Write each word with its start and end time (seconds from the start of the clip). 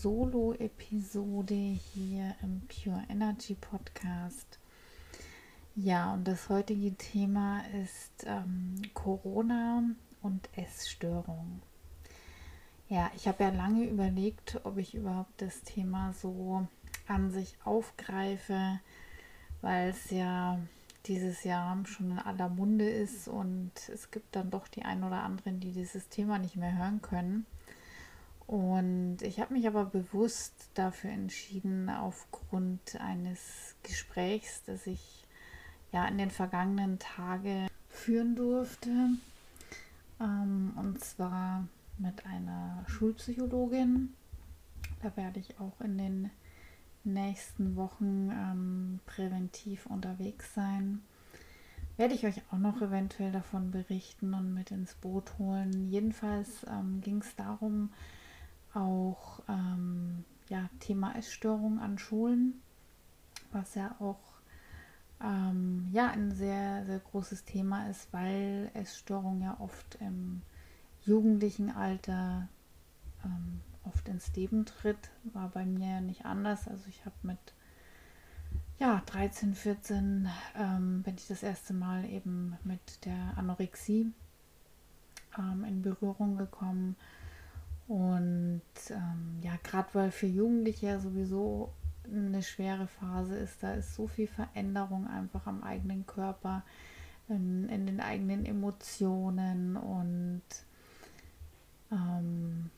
Solo-Episode 0.00 1.54
hier 1.54 2.34
im 2.42 2.62
Pure 2.68 3.02
Energy 3.10 3.54
Podcast. 3.54 4.58
Ja, 5.76 6.14
und 6.14 6.26
das 6.26 6.48
heutige 6.48 6.94
Thema 6.94 7.60
ist 7.82 8.24
ähm, 8.24 8.80
Corona 8.94 9.82
und 10.22 10.48
Essstörung. 10.56 11.60
Ja, 12.88 13.10
ich 13.14 13.28
habe 13.28 13.44
ja 13.44 13.50
lange 13.50 13.84
überlegt, 13.84 14.60
ob 14.64 14.78
ich 14.78 14.94
überhaupt 14.94 15.42
das 15.42 15.60
Thema 15.64 16.14
so 16.14 16.66
an 17.06 17.30
sich 17.30 17.58
aufgreife, 17.64 18.80
weil 19.60 19.90
es 19.90 20.10
ja 20.10 20.58
dieses 21.04 21.44
Jahr 21.44 21.76
schon 21.84 22.12
in 22.12 22.18
aller 22.18 22.48
Munde 22.48 22.88
ist 22.88 23.28
und 23.28 23.72
es 23.92 24.10
gibt 24.10 24.34
dann 24.34 24.50
doch 24.50 24.66
die 24.66 24.82
ein 24.82 25.04
oder 25.04 25.24
anderen, 25.24 25.60
die 25.60 25.72
dieses 25.72 26.08
Thema 26.08 26.38
nicht 26.38 26.56
mehr 26.56 26.78
hören 26.78 27.02
können. 27.02 27.44
Und 28.50 29.18
ich 29.22 29.38
habe 29.38 29.54
mich 29.54 29.68
aber 29.68 29.84
bewusst 29.84 30.70
dafür 30.74 31.10
entschieden, 31.10 31.88
aufgrund 31.88 33.00
eines 33.00 33.76
Gesprächs, 33.84 34.64
das 34.66 34.88
ich 34.88 35.24
ja 35.92 36.04
in 36.08 36.18
den 36.18 36.32
vergangenen 36.32 36.98
Tagen 36.98 37.68
führen 37.88 38.34
durfte. 38.34 38.90
Ähm, 40.20 40.72
und 40.74 40.98
zwar 40.98 41.68
mit 41.98 42.26
einer 42.26 42.84
Schulpsychologin. 42.88 44.14
Da 45.00 45.16
werde 45.16 45.38
ich 45.38 45.60
auch 45.60 45.80
in 45.80 45.96
den 45.96 46.30
nächsten 47.04 47.76
Wochen 47.76 48.32
ähm, 48.32 48.98
präventiv 49.06 49.86
unterwegs 49.86 50.52
sein. 50.54 51.02
Werde 51.96 52.14
ich 52.14 52.26
euch 52.26 52.42
auch 52.50 52.58
noch 52.58 52.82
eventuell 52.82 53.30
davon 53.30 53.70
berichten 53.70 54.34
und 54.34 54.52
mit 54.52 54.72
ins 54.72 54.96
Boot 54.96 55.38
holen. 55.38 55.88
Jedenfalls 55.88 56.66
ähm, 56.68 57.00
ging 57.00 57.18
es 57.18 57.36
darum, 57.36 57.90
auch 58.74 59.40
ähm, 59.48 60.24
ja, 60.48 60.68
Thema 60.80 61.16
Essstörung 61.16 61.78
an 61.80 61.98
Schulen, 61.98 62.60
was 63.52 63.74
ja 63.74 63.96
auch 64.00 64.18
ähm, 65.22 65.88
ja, 65.92 66.08
ein 66.10 66.32
sehr, 66.32 66.84
sehr 66.86 66.98
großes 66.98 67.44
Thema 67.44 67.88
ist, 67.88 68.12
weil 68.12 68.70
Essstörung 68.74 69.42
ja 69.42 69.56
oft 69.60 69.96
im 70.00 70.42
jugendlichen 71.04 71.70
Alter 71.70 72.48
ähm, 73.24 73.60
oft 73.84 74.08
ins 74.08 74.34
Leben 74.34 74.64
tritt. 74.64 75.10
War 75.24 75.48
bei 75.48 75.64
mir 75.64 76.00
nicht 76.00 76.24
anders. 76.24 76.68
Also 76.68 76.84
ich 76.88 77.04
habe 77.04 77.16
mit 77.22 77.38
ja, 78.78 79.02
13, 79.06 79.54
14 79.54 80.28
ähm, 80.56 81.02
bin 81.02 81.14
ich 81.16 81.28
das 81.28 81.42
erste 81.42 81.74
Mal 81.74 82.06
eben 82.06 82.56
mit 82.64 83.04
der 83.04 83.36
Anorexie 83.36 84.10
ähm, 85.38 85.64
in 85.64 85.82
Berührung 85.82 86.38
gekommen. 86.38 86.96
Und 87.90 88.62
ähm, 88.90 89.40
ja, 89.42 89.50
gerade 89.64 89.88
weil 89.94 90.10
für 90.12 90.28
Jugendliche 90.28 90.86
ja 90.86 91.00
sowieso 91.00 91.72
eine 92.04 92.40
schwere 92.40 92.86
Phase 92.86 93.36
ist, 93.36 93.64
da 93.64 93.74
ist 93.74 93.96
so 93.96 94.06
viel 94.06 94.28
Veränderung 94.28 95.08
einfach 95.08 95.48
am 95.48 95.64
eigenen 95.64 96.06
Körper, 96.06 96.62
in, 97.28 97.68
in 97.68 97.86
den 97.86 98.00
eigenen 98.00 98.46
Emotionen 98.46 99.76
und 99.76 100.42
ähm, 101.90 102.70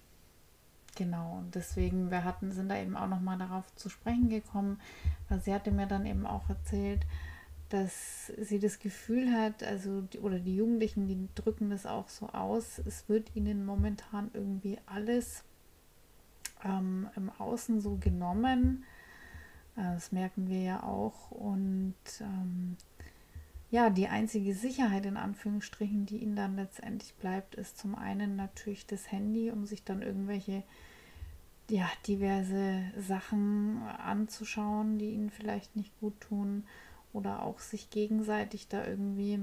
Genau, 0.94 1.38
und 1.38 1.54
deswegen, 1.54 2.10
wir 2.10 2.24
hatten, 2.24 2.52
sind 2.52 2.68
da 2.68 2.76
eben 2.76 2.96
auch 2.96 3.08
nochmal 3.08 3.38
darauf 3.38 3.64
zu 3.76 3.88
sprechen 3.88 4.28
gekommen, 4.28 4.78
weil 5.28 5.40
sie 5.40 5.54
hatte 5.54 5.70
mir 5.70 5.86
dann 5.86 6.04
eben 6.04 6.26
auch 6.26 6.48
erzählt, 6.50 7.00
dass 7.72 8.26
sie 8.38 8.58
das 8.58 8.80
Gefühl 8.80 9.32
hat, 9.32 9.62
also 9.62 10.02
die, 10.02 10.18
oder 10.18 10.38
die 10.38 10.56
Jugendlichen, 10.56 11.08
die 11.08 11.28
drücken 11.34 11.70
das 11.70 11.86
auch 11.86 12.08
so 12.08 12.28
aus, 12.28 12.78
es 12.84 13.08
wird 13.08 13.34
ihnen 13.34 13.64
momentan 13.64 14.30
irgendwie 14.34 14.78
alles 14.84 15.42
ähm, 16.62 17.08
im 17.16 17.30
Außen 17.30 17.80
so 17.80 17.96
genommen. 17.96 18.84
Äh, 19.76 19.94
das 19.94 20.12
merken 20.12 20.48
wir 20.48 20.60
ja 20.60 20.82
auch. 20.82 21.30
Und 21.30 21.94
ähm, 22.20 22.76
ja, 23.70 23.88
die 23.88 24.08
einzige 24.08 24.54
Sicherheit 24.54 25.06
in 25.06 25.16
Anführungsstrichen, 25.16 26.04
die 26.04 26.18
ihnen 26.18 26.36
dann 26.36 26.56
letztendlich 26.56 27.14
bleibt, 27.14 27.54
ist 27.54 27.78
zum 27.78 27.94
einen 27.94 28.36
natürlich 28.36 28.86
das 28.86 29.10
Handy, 29.10 29.50
um 29.50 29.64
sich 29.64 29.82
dann 29.82 30.02
irgendwelche 30.02 30.62
ja, 31.70 31.88
diverse 32.06 32.82
Sachen 32.98 33.82
anzuschauen, 33.82 34.98
die 34.98 35.12
ihnen 35.12 35.30
vielleicht 35.30 35.74
nicht 35.74 35.98
gut 36.00 36.20
tun 36.20 36.64
oder 37.12 37.42
auch 37.42 37.58
sich 37.60 37.90
gegenseitig 37.90 38.68
da 38.68 38.86
irgendwie 38.86 39.40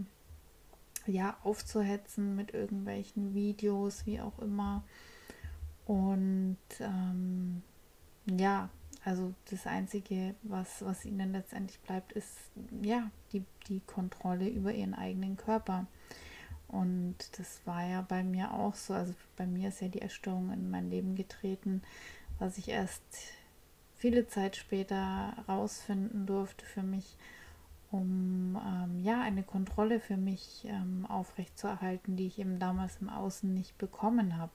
ja 1.06 1.38
aufzuhetzen 1.44 2.36
mit 2.36 2.54
irgendwelchen 2.54 3.34
Videos, 3.34 4.06
wie 4.06 4.22
auch 4.22 4.38
immer. 4.40 4.84
Und 5.86 6.58
ähm, 6.80 7.64
ja, 8.26 8.70
also 9.04 9.34
das 9.50 9.66
Einzige, 9.66 10.36
was, 10.44 10.84
was 10.86 11.06
ihnen 11.06 11.32
letztendlich 11.32 11.80
bleibt, 11.80 12.12
ist 12.12 12.38
ja 12.82 13.10
die, 13.32 13.44
die 13.68 13.80
Kontrolle 13.82 14.48
über 14.48 14.74
ihren 14.74 14.94
eigenen 14.94 15.38
Körper. 15.38 15.88
Und 16.68 17.16
das 17.40 17.62
war 17.66 17.84
ja 17.84 18.02
bei 18.02 18.24
mir 18.24 18.54
auch 18.54 18.76
so. 18.76 18.94
Also 18.94 19.14
bei 19.36 19.48
mir 19.48 19.70
ist 19.70 19.82
ja 19.82 19.88
die 19.88 20.02
Erstörung 20.02 20.52
in 20.52 20.70
mein 20.70 20.90
Leben 20.90 21.16
getreten, 21.16 21.82
was 22.38 22.58
ich 22.58 22.70
erst 22.70 23.02
viele 23.96 24.28
Zeit 24.28 24.56
später 24.56 25.36
herausfinden 25.36 26.26
durfte 26.26 26.66
für 26.66 26.84
mich, 26.84 27.18
um 27.92 28.60
ähm, 28.64 29.00
ja 29.04 29.22
eine 29.22 29.44
Kontrolle 29.44 30.00
für 30.00 30.18
mich 30.18 30.66
ähm, 30.66 31.06
aufrechtzuerhalten, 31.08 32.16
die 32.16 32.28
ich 32.28 32.40
eben 32.40 32.60
damals 32.60 32.98
im 33.02 33.10
Außen 33.10 33.54
nicht 33.54 33.78
bekommen 33.78 34.38
habe. 34.38 34.52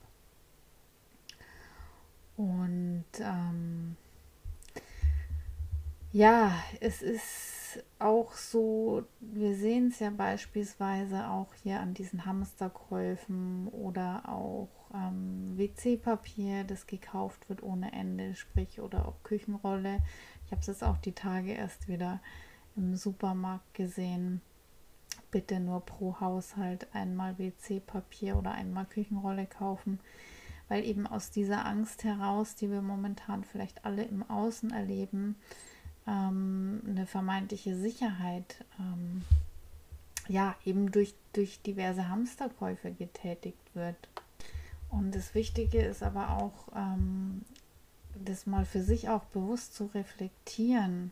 Und 2.37 3.05
ähm, 3.19 3.95
ja, 6.11 6.53
es 6.79 7.01
ist 7.01 7.83
auch 7.99 8.33
so, 8.33 9.03
wir 9.19 9.55
sehen 9.55 9.89
es 9.89 9.99
ja 9.99 10.09
beispielsweise 10.11 11.27
auch 11.27 11.53
hier 11.61 11.81
an 11.81 11.93
diesen 11.93 12.25
Hamsterkäufen 12.25 13.67
oder 13.67 14.23
auch 14.29 14.69
ähm, 14.93 15.57
WC-Papier, 15.57 16.63
das 16.63 16.87
gekauft 16.87 17.49
wird 17.49 17.63
ohne 17.63 17.91
Ende, 17.91 18.33
sprich 18.35 18.79
oder 18.79 19.07
auch 19.07 19.23
Küchenrolle. 19.23 19.99
Ich 20.45 20.51
habe 20.51 20.61
es 20.61 20.67
jetzt 20.67 20.83
auch 20.83 20.97
die 20.97 21.11
Tage 21.11 21.51
erst 21.51 21.89
wieder 21.89 22.21
im 22.75 22.95
Supermarkt 22.95 23.73
gesehen. 23.73 24.41
Bitte 25.31 25.59
nur 25.59 25.81
pro 25.81 26.19
Haushalt 26.19 26.87
einmal 26.93 27.37
WC-Papier 27.37 28.37
oder 28.37 28.51
einmal 28.51 28.85
Küchenrolle 28.85 29.45
kaufen, 29.45 29.99
weil 30.69 30.85
eben 30.85 31.07
aus 31.07 31.31
dieser 31.31 31.65
Angst 31.65 32.03
heraus, 32.03 32.55
die 32.55 32.71
wir 32.71 32.81
momentan 32.81 33.43
vielleicht 33.43 33.85
alle 33.85 34.03
im 34.03 34.29
Außen 34.29 34.71
erleben, 34.71 35.35
ähm, 36.07 36.81
eine 36.87 37.05
vermeintliche 37.05 37.75
Sicherheit 37.75 38.63
ähm, 38.79 39.23
ja 40.27 40.55
eben 40.65 40.91
durch, 40.91 41.13
durch 41.33 41.61
diverse 41.61 42.09
Hamsterkäufe 42.09 42.91
getätigt 42.91 43.75
wird. 43.75 43.97
Und 44.89 45.13
das 45.13 45.35
Wichtige 45.35 45.81
ist 45.81 46.03
aber 46.03 46.37
auch, 46.37 46.69
ähm, 46.75 47.41
das 48.23 48.45
mal 48.45 48.65
für 48.65 48.81
sich 48.81 49.09
auch 49.09 49.25
bewusst 49.25 49.75
zu 49.75 49.87
reflektieren. 49.87 51.11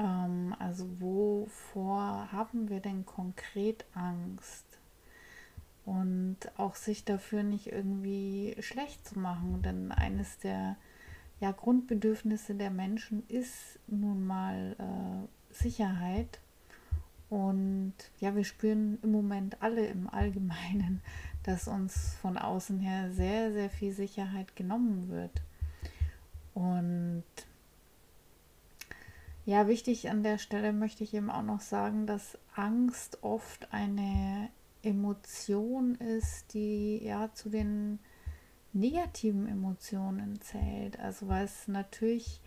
Ähm, 0.00 0.56
also 0.58 0.88
wovor 1.00 2.32
haben 2.32 2.68
wir 2.68 2.80
denn 2.80 3.06
konkret 3.06 3.84
Angst? 3.94 4.70
und 5.90 6.36
auch 6.56 6.76
sich 6.76 7.04
dafür 7.04 7.42
nicht 7.42 7.72
irgendwie 7.72 8.56
schlecht 8.60 9.06
zu 9.06 9.18
machen, 9.18 9.62
denn 9.62 9.92
eines 9.92 10.38
der 10.38 10.76
ja, 11.40 11.52
Grundbedürfnisse 11.52 12.54
der 12.54 12.70
Menschen 12.70 13.26
ist 13.28 13.78
nun 13.86 14.26
mal 14.26 14.76
äh, 14.78 15.54
Sicherheit. 15.54 16.38
Und 17.28 17.94
ja, 18.18 18.36
wir 18.36 18.44
spüren 18.44 18.98
im 19.02 19.12
Moment 19.12 19.62
alle 19.62 19.86
im 19.86 20.08
Allgemeinen, 20.08 21.00
dass 21.42 21.66
uns 21.66 22.14
von 22.20 22.36
außen 22.36 22.78
her 22.78 23.10
sehr, 23.12 23.52
sehr 23.52 23.70
viel 23.70 23.92
Sicherheit 23.92 24.54
genommen 24.54 25.08
wird. 25.08 25.42
Und 26.54 27.24
ja, 29.50 29.66
wichtig 29.66 30.08
an 30.08 30.22
der 30.22 30.38
Stelle 30.38 30.72
möchte 30.72 31.02
ich 31.02 31.12
eben 31.12 31.28
auch 31.28 31.42
noch 31.42 31.58
sagen, 31.58 32.06
dass 32.06 32.38
Angst 32.54 33.18
oft 33.22 33.72
eine 33.72 34.48
Emotion 34.84 35.96
ist, 35.96 36.54
die 36.54 37.04
ja 37.04 37.32
zu 37.34 37.48
den 37.48 37.98
negativen 38.72 39.48
Emotionen 39.48 40.40
zählt. 40.40 41.00
Also 41.00 41.26
weil 41.26 41.46
es 41.46 41.66
natürlich 41.66 42.40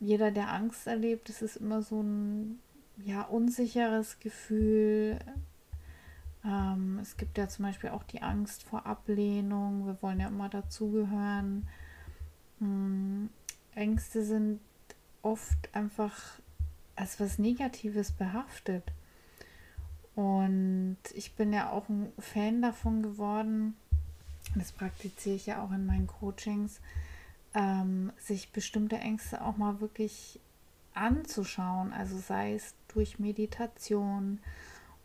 jeder, 0.00 0.30
der 0.30 0.50
Angst 0.54 0.86
erlebt, 0.86 1.28
es 1.28 1.42
ist 1.42 1.56
immer 1.56 1.82
so 1.82 2.02
ein 2.02 2.60
ja 3.04 3.20
unsicheres 3.20 4.18
Gefühl. 4.18 5.18
Ähm, 6.46 6.98
es 7.02 7.18
gibt 7.18 7.36
ja 7.36 7.46
zum 7.46 7.66
Beispiel 7.66 7.90
auch 7.90 8.04
die 8.04 8.22
Angst 8.22 8.62
vor 8.62 8.86
Ablehnung. 8.86 9.84
Wir 9.84 10.00
wollen 10.00 10.20
ja 10.20 10.28
immer 10.28 10.48
dazugehören. 10.48 11.68
Ähm, 12.62 13.28
Ängste 13.74 14.24
sind 14.24 14.60
oft 15.26 15.74
einfach 15.74 16.14
als 16.94 17.18
was 17.20 17.38
Negatives 17.38 18.12
behaftet. 18.12 18.84
Und 20.14 20.96
ich 21.14 21.34
bin 21.34 21.52
ja 21.52 21.70
auch 21.70 21.88
ein 21.88 22.12
Fan 22.18 22.62
davon 22.62 23.02
geworden, 23.02 23.76
das 24.54 24.72
praktiziere 24.72 25.36
ich 25.36 25.46
ja 25.46 25.62
auch 25.62 25.72
in 25.72 25.84
meinen 25.84 26.06
Coachings, 26.06 26.80
ähm, 27.54 28.12
sich 28.18 28.52
bestimmte 28.52 28.96
Ängste 28.96 29.42
auch 29.44 29.56
mal 29.56 29.80
wirklich 29.80 30.40
anzuschauen. 30.94 31.92
Also 31.92 32.18
sei 32.18 32.54
es 32.54 32.74
durch 32.88 33.18
Meditation 33.18 34.40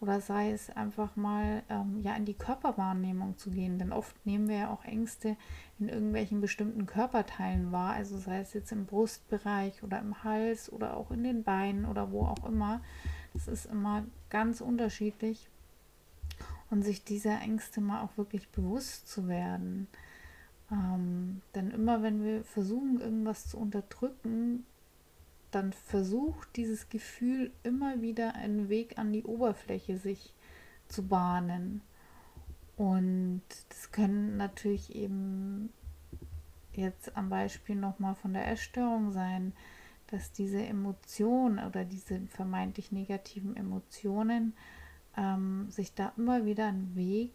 oder 0.01 0.19
sei 0.19 0.51
es 0.51 0.71
einfach 0.71 1.15
mal 1.15 1.61
ähm, 1.69 1.99
ja 2.01 2.15
in 2.15 2.25
die 2.25 2.33
Körperwahrnehmung 2.33 3.37
zu 3.37 3.51
gehen. 3.51 3.77
Denn 3.77 3.93
oft 3.93 4.25
nehmen 4.25 4.49
wir 4.49 4.57
ja 4.57 4.69
auch 4.71 4.83
Ängste 4.83 5.37
in 5.79 5.89
irgendwelchen 5.89 6.41
bestimmten 6.41 6.87
Körperteilen 6.87 7.71
wahr. 7.71 7.93
Also 7.93 8.17
sei 8.17 8.39
es 8.39 8.53
jetzt 8.53 8.71
im 8.71 8.87
Brustbereich 8.87 9.83
oder 9.83 9.99
im 9.99 10.23
Hals 10.23 10.73
oder 10.73 10.97
auch 10.97 11.11
in 11.11 11.23
den 11.23 11.43
Beinen 11.43 11.85
oder 11.85 12.11
wo 12.11 12.23
auch 12.25 12.45
immer. 12.45 12.81
Das 13.33 13.47
ist 13.47 13.65
immer 13.65 14.03
ganz 14.29 14.59
unterschiedlich 14.59 15.47
und 16.71 16.83
sich 16.83 17.03
dieser 17.03 17.39
Ängste 17.39 17.79
mal 17.79 18.01
auch 18.01 18.17
wirklich 18.17 18.49
bewusst 18.49 19.07
zu 19.07 19.27
werden. 19.27 19.87
Ähm, 20.71 21.41
denn 21.53 21.69
immer 21.69 22.01
wenn 22.01 22.23
wir 22.23 22.43
versuchen, 22.43 22.99
irgendwas 23.01 23.49
zu 23.49 23.57
unterdrücken, 23.57 24.65
dann 25.51 25.73
versucht 25.73 26.55
dieses 26.55 26.89
Gefühl 26.89 27.51
immer 27.63 28.01
wieder 28.01 28.35
einen 28.35 28.69
Weg 28.69 28.97
an 28.97 29.11
die 29.11 29.23
Oberfläche 29.23 29.97
sich 29.97 30.33
zu 30.87 31.03
bahnen. 31.07 31.81
Und 32.77 33.41
das 33.69 33.91
können 33.91 34.37
natürlich 34.37 34.95
eben 34.95 35.71
jetzt 36.73 37.15
am 37.15 37.29
Beispiel 37.29 37.75
nochmal 37.75 38.15
von 38.15 38.33
der 38.33 38.47
Essstörung 38.47 39.11
sein, 39.11 39.53
dass 40.07 40.31
diese 40.31 40.63
Emotionen 40.65 41.65
oder 41.65 41.85
diese 41.85 42.21
vermeintlich 42.27 42.91
negativen 42.91 43.55
Emotionen 43.55 44.53
ähm, 45.17 45.69
sich 45.69 45.93
da 45.93 46.13
immer 46.17 46.45
wieder 46.45 46.67
einen 46.67 46.95
Weg 46.95 47.33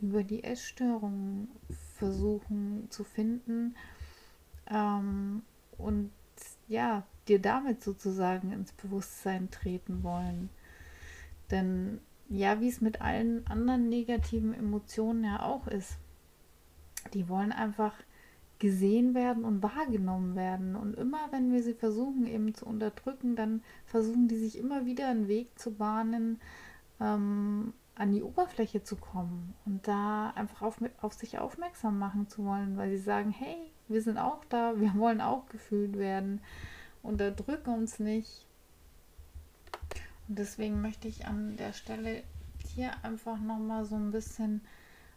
über 0.00 0.22
die 0.22 0.44
Essstörung 0.44 1.48
versuchen 1.96 2.86
zu 2.90 3.02
finden 3.02 3.74
ähm, 4.68 5.42
und 5.78 6.10
ja, 6.68 7.04
dir 7.28 7.40
damit 7.40 7.82
sozusagen 7.82 8.52
ins 8.52 8.72
Bewusstsein 8.72 9.50
treten 9.50 10.02
wollen. 10.02 10.50
Denn 11.50 12.00
ja, 12.28 12.60
wie 12.60 12.68
es 12.68 12.80
mit 12.80 13.00
allen 13.00 13.46
anderen 13.46 13.88
negativen 13.88 14.52
Emotionen 14.52 15.24
ja 15.24 15.42
auch 15.42 15.66
ist, 15.68 15.96
die 17.14 17.28
wollen 17.28 17.52
einfach 17.52 17.94
gesehen 18.58 19.14
werden 19.14 19.44
und 19.44 19.62
wahrgenommen 19.62 20.34
werden. 20.34 20.76
Und 20.76 20.94
immer, 20.96 21.28
wenn 21.30 21.52
wir 21.52 21.62
sie 21.62 21.74
versuchen 21.74 22.26
eben 22.26 22.54
zu 22.54 22.66
unterdrücken, 22.66 23.36
dann 23.36 23.62
versuchen 23.84 24.28
die 24.28 24.38
sich 24.38 24.58
immer 24.58 24.86
wieder 24.86 25.08
einen 25.08 25.28
Weg 25.28 25.58
zu 25.58 25.74
bahnen, 25.74 26.40
ähm, 27.00 27.74
an 27.94 28.12
die 28.12 28.22
Oberfläche 28.22 28.82
zu 28.82 28.96
kommen 28.96 29.54
und 29.64 29.86
da 29.88 30.30
einfach 30.30 30.62
auf, 30.62 30.78
auf 31.00 31.14
sich 31.14 31.38
aufmerksam 31.38 31.98
machen 31.98 32.28
zu 32.28 32.44
wollen, 32.44 32.76
weil 32.76 32.90
sie 32.90 33.02
sagen, 33.02 33.30
hey, 33.30 33.56
wir 33.88 34.02
sind 34.02 34.18
auch 34.18 34.44
da, 34.44 34.78
wir 34.78 34.94
wollen 34.96 35.20
auch 35.20 35.46
gefühlt 35.48 35.96
werden, 35.96 36.40
unterdrücke 37.06 37.70
uns 37.70 37.98
nicht. 37.98 38.46
Und 40.28 40.38
deswegen 40.38 40.80
möchte 40.80 41.08
ich 41.08 41.26
an 41.26 41.56
der 41.56 41.72
Stelle 41.72 42.24
hier 42.74 42.92
einfach 43.04 43.38
nochmal 43.38 43.84
so 43.84 43.94
ein 43.96 44.10
bisschen 44.10 44.62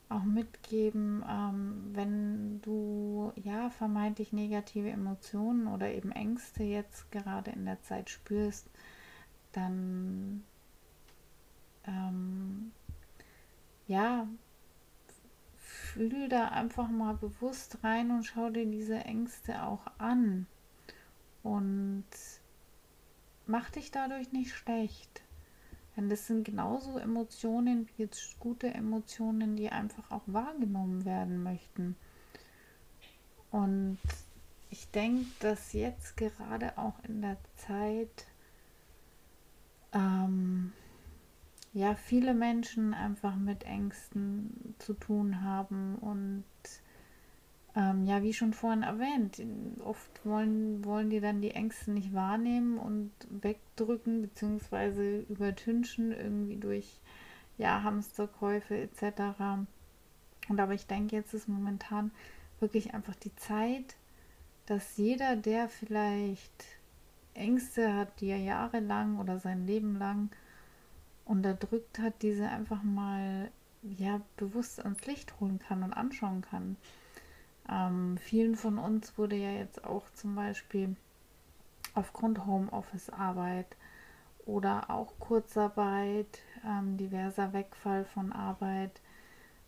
auch 0.10 0.24
mitgeben, 0.24 1.24
ähm, 1.30 1.90
wenn 1.94 2.62
du 2.62 3.32
ja 3.36 3.70
vermeintlich 3.70 4.34
negative 4.34 4.90
Emotionen 4.90 5.68
oder 5.68 5.92
eben 5.94 6.12
Ängste 6.12 6.64
jetzt 6.64 7.12
gerade 7.12 7.52
in 7.52 7.66
der 7.66 7.82
Zeit 7.84 8.10
spürst, 8.10 8.68
dann 9.52 10.44
ähm, 11.86 12.72
ja, 13.88 14.28
fühl 15.58 16.30
da 16.30 16.50
einfach 16.50 16.90
mal 16.90 17.16
bewusst 17.16 17.84
rein 17.84 18.12
und 18.12 18.24
schau 18.24 18.50
dir 18.50 18.66
diese 18.66 18.98
Ängste 18.98 19.64
auch 19.64 19.86
an. 19.98 20.48
Und 21.44 22.06
mach 23.46 23.70
dich 23.70 23.92
dadurch 23.92 24.32
nicht 24.32 24.54
schlecht. 24.54 25.22
Denn 25.96 26.10
das 26.10 26.28
sind 26.28 26.46
genauso 26.46 26.98
Emotionen 26.98 27.88
wie 27.88 28.04
jetzt 28.04 28.40
gute 28.40 28.74
Emotionen, 28.74 29.56
die 29.56 29.70
einfach 29.70 30.12
auch 30.12 30.24
wahrgenommen 30.28 31.04
werden 31.04 31.44
möchten. 31.44 31.96
Und 33.52 33.98
ich 34.70 34.90
denke, 34.92 35.26
dass 35.40 35.74
jetzt 35.74 36.16
gerade 36.16 36.78
auch 36.78 37.04
in 37.04 37.22
der 37.22 37.38
Zeit 37.58 38.28
ähm, 39.92 40.72
ja 41.74 41.96
viele 41.96 42.34
Menschen 42.34 42.94
einfach 42.94 43.36
mit 43.36 43.64
Ängsten 43.64 44.76
zu 44.80 44.94
tun 44.94 45.42
haben 45.44 45.96
und 45.96 46.44
ähm, 47.76 48.06
ja, 48.06 48.24
wie 48.24 48.34
schon 48.34 48.54
vorhin 48.54 48.84
erwähnt, 48.84 49.42
oft 49.84 50.26
wollen, 50.26 50.84
wollen 50.84 51.10
die 51.10 51.20
dann 51.20 51.42
die 51.42 51.52
Ängste 51.52 51.92
nicht 51.92 52.14
wahrnehmen 52.14 52.78
und 52.78 53.12
wegdrücken 53.30 54.22
bzw. 54.22 55.22
übertünchen 55.30 56.12
irgendwie 56.12 56.58
durch 56.58 57.00
ja, 57.58 57.84
Hamsterkäufe 57.84 58.76
etc. 58.78 59.22
Und 60.48 60.60
aber 60.60 60.74
ich 60.74 60.88
denke, 60.88 61.16
jetzt 61.16 61.34
ist 61.34 61.48
momentan 61.48 62.12
wirklich 62.60 62.94
einfach 62.94 63.16
die 63.16 63.36
Zeit, 63.36 63.96
dass 64.66 64.98
jeder, 64.98 65.36
der 65.36 65.70
vielleicht 65.70 66.66
Ängste 67.34 67.94
hat, 67.96 68.20
die 68.22 68.28
er 68.28 68.38
jahrelang 68.38 69.20
oder 69.20 69.40
sein 69.40 69.66
Leben 69.66 69.98
lang 69.98 70.30
unterdrückt 71.26 72.00
hat, 72.00 72.22
diese 72.22 72.50
einfach 72.50 72.84
mal 72.84 73.52
ja 73.82 74.22
bewusst 74.38 74.84
ans 74.84 75.06
Licht 75.06 75.40
holen 75.40 75.60
kann 75.60 75.84
und 75.84 75.94
anschauen 75.94 76.42
kann. 76.42 76.76
Ähm, 77.70 78.18
vielen 78.18 78.56
von 78.56 78.78
uns 78.78 79.18
wurde 79.18 79.36
ja 79.36 79.52
jetzt 79.52 79.84
auch 79.84 80.10
zum 80.12 80.36
Beispiel 80.36 80.96
aufgrund 81.94 82.46
Homeoffice-Arbeit 82.46 83.78
oder 84.46 84.90
auch 84.90 85.14
Kurzarbeit, 85.20 86.42
ähm, 86.66 86.98
diverser 86.98 87.54
Wegfall 87.54 88.06
von 88.06 88.32
Arbeit, 88.32 89.02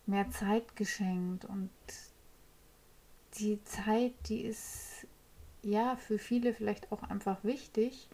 mehr 0.06 0.30
Zeit 0.30 0.74
geschenkt. 0.74 1.44
Und 1.44 1.70
die 3.38 3.62
Zeit, 3.64 4.14
die 4.28 4.42
ist 4.42 5.06
ja 5.62 5.96
für 5.96 6.18
viele 6.18 6.52
vielleicht 6.52 6.90
auch 6.90 7.04
einfach 7.04 7.44
wichtig, 7.44 8.08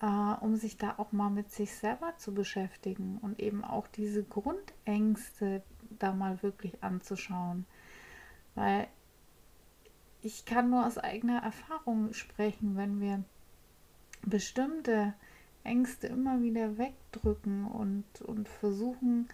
äh, 0.00 0.06
um 0.40 0.56
sich 0.56 0.76
da 0.76 0.94
auch 0.98 1.10
mal 1.10 1.30
mit 1.30 1.50
sich 1.50 1.74
selber 1.74 2.16
zu 2.16 2.32
beschäftigen 2.32 3.18
und 3.20 3.40
eben 3.40 3.64
auch 3.64 3.88
diese 3.88 4.22
Grundängste 4.22 5.62
da 5.98 6.12
mal 6.12 6.42
wirklich 6.42 6.82
anzuschauen. 6.84 7.66
Weil 8.54 8.86
ich 10.26 10.44
kann 10.44 10.70
nur 10.70 10.84
aus 10.84 10.98
eigener 10.98 11.40
Erfahrung 11.40 12.12
sprechen, 12.12 12.76
wenn 12.76 13.00
wir 13.00 13.22
bestimmte 14.22 15.14
Ängste 15.62 16.08
immer 16.08 16.42
wieder 16.42 16.78
wegdrücken 16.78 17.64
und, 17.64 18.04
und 18.22 18.48
versuchen, 18.48 19.28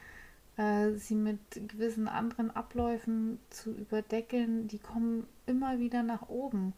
äh, 0.58 0.92
sie 0.92 1.14
mit 1.14 1.38
gewissen 1.68 2.08
anderen 2.08 2.50
Abläufen 2.50 3.38
zu 3.48 3.70
überdeckeln, 3.70 4.68
die 4.68 4.78
kommen 4.78 5.26
immer 5.46 5.78
wieder 5.78 6.02
nach 6.02 6.28
oben. 6.28 6.74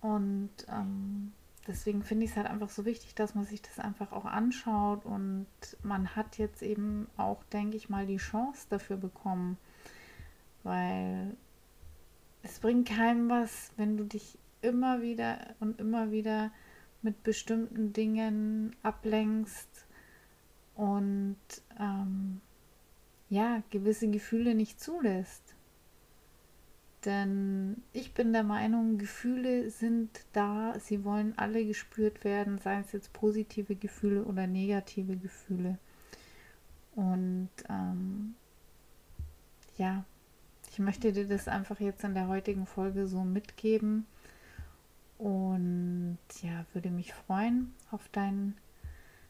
Und 0.00 0.50
ähm, 0.68 1.32
deswegen 1.68 2.02
finde 2.02 2.24
ich 2.24 2.32
es 2.32 2.36
halt 2.36 2.48
einfach 2.48 2.70
so 2.70 2.84
wichtig, 2.84 3.14
dass 3.14 3.36
man 3.36 3.44
sich 3.44 3.62
das 3.62 3.78
einfach 3.78 4.10
auch 4.10 4.24
anschaut 4.24 5.04
und 5.04 5.46
man 5.84 6.16
hat 6.16 6.38
jetzt 6.38 6.60
eben 6.60 7.06
auch, 7.16 7.44
denke 7.52 7.76
ich 7.76 7.88
mal, 7.88 8.04
die 8.04 8.16
Chance 8.16 8.66
dafür 8.68 8.96
bekommen, 8.96 9.58
weil 10.64 11.36
es 12.42 12.58
bringt 12.58 12.88
keinem 12.88 13.28
was, 13.28 13.70
wenn 13.76 13.96
du 13.96 14.04
dich 14.04 14.38
immer 14.60 15.02
wieder 15.02 15.54
und 15.60 15.80
immer 15.80 16.10
wieder 16.10 16.50
mit 17.02 17.22
bestimmten 17.22 17.92
Dingen 17.92 18.76
ablenkst 18.82 19.86
und 20.74 21.36
ähm, 21.78 22.40
ja, 23.28 23.62
gewisse 23.70 24.08
Gefühle 24.10 24.54
nicht 24.54 24.80
zulässt. 24.80 25.54
Denn 27.04 27.82
ich 27.92 28.14
bin 28.14 28.32
der 28.32 28.44
Meinung, 28.44 28.98
Gefühle 28.98 29.70
sind 29.70 30.24
da, 30.32 30.78
sie 30.78 31.04
wollen 31.04 31.36
alle 31.36 31.66
gespürt 31.66 32.22
werden, 32.22 32.58
sei 32.58 32.78
es 32.78 32.92
jetzt 32.92 33.12
positive 33.12 33.74
Gefühle 33.74 34.24
oder 34.24 34.46
negative 34.46 35.16
Gefühle. 35.16 35.78
Und 36.94 37.50
ähm, 37.68 38.34
ja, 39.76 40.04
ich 40.72 40.78
möchte 40.78 41.12
dir 41.12 41.28
das 41.28 41.48
einfach 41.48 41.80
jetzt 41.80 42.02
in 42.02 42.14
der 42.14 42.28
heutigen 42.28 42.64
Folge 42.64 43.06
so 43.06 43.24
mitgeben. 43.24 44.06
Und 45.18 46.18
ja, 46.40 46.64
würde 46.72 46.90
mich 46.90 47.12
freuen 47.12 47.74
auf 47.90 48.08
dein 48.10 48.56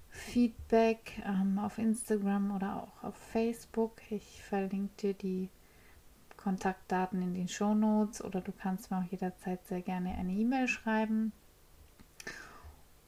Feedback 0.08 1.20
ähm, 1.26 1.58
auf 1.58 1.78
Instagram 1.78 2.54
oder 2.54 2.76
auch 2.76 3.02
auf 3.02 3.16
Facebook. 3.16 4.00
Ich 4.10 4.40
verlinke 4.44 4.94
dir 4.98 5.14
die 5.14 5.48
Kontaktdaten 6.36 7.20
in 7.20 7.34
den 7.34 7.48
Show 7.48 7.74
Notes 7.74 8.22
oder 8.22 8.40
du 8.40 8.52
kannst 8.52 8.92
mir 8.92 8.98
auch 8.98 9.10
jederzeit 9.10 9.66
sehr 9.66 9.82
gerne 9.82 10.12
eine 10.12 10.32
E-Mail 10.32 10.68
schreiben. 10.68 11.32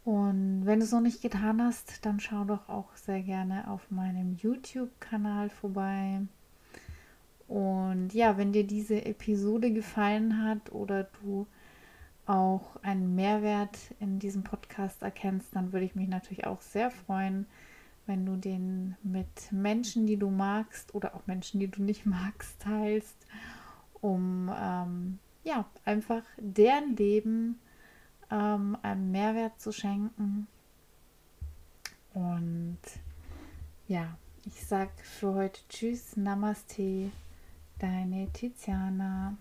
Und 0.05 0.67
wenn 0.67 0.81
du 0.81 0.85
es 0.85 0.93
noch 0.93 1.01
nicht 1.01 1.23
getan 1.23 1.63
hast, 1.63 2.05
dann 2.05 2.19
schau 2.19 2.45
doch 2.45 2.69
auch 2.69 2.97
sehr 2.97 3.23
gerne 3.23 3.71
auf 3.71 3.93
meinem 3.93 4.37
YouTube-Kanal 4.37 5.51
vorbei. 5.51 6.23
Und 7.49 8.15
ja, 8.15 8.39
wenn 8.39 8.53
dir 8.53 8.67
diese 8.67 9.05
Episode 9.05 9.73
gefallen 9.73 10.43
hat 10.43 10.73
oder 10.73 11.05
du 11.23 11.47
auch 12.27 12.77
einen 12.83 13.15
Mehrwert 13.15 13.79
in 14.01 14.19
diesem 14.19 14.45
Podcast 14.45 15.03
erkennst, 15.03 15.55
dann 15.55 15.73
würde 15.73 15.85
ich 15.85 15.95
mich 15.95 16.09
natürlich 16.09 16.47
auch 16.47 16.63
sehr 16.63 16.91
freuen, 16.91 17.47
wenn 18.07 18.25
du 18.25 18.37
den 18.37 18.97
mit 19.03 19.53
Menschen, 19.53 20.07
die 20.07 20.17
du 20.17 20.31
magst 20.31 20.95
oder 20.95 21.15
auch 21.15 21.27
Menschen, 21.27 21.61
die 21.61 21.69
du 21.69 21.83
nicht 21.83 22.07
magst, 22.07 22.61
teilst, 22.61 23.17
um 24.01 24.51
ähm, 24.59 25.19
ja 25.43 25.67
einfach 25.85 26.23
deren 26.39 26.97
Leben 26.97 27.59
ähm, 28.31 28.77
einen 28.83 29.11
Mehrwert 29.11 29.61
zu 29.61 29.73
schenken. 29.73 30.47
Und 32.15 32.79
ja, 33.89 34.17
ich 34.47 34.65
sage 34.65 34.93
für 35.03 35.35
heute 35.35 35.61
Tschüss, 35.69 36.17
Namaste, 36.17 37.11
deine 37.79 38.29
Tiziana. 38.33 39.37